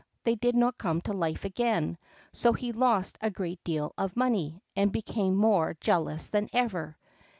[0.23, 1.95] they did not come to life again,
[2.33, 6.97] so he lost a great deal of money, and became more jealous than ever.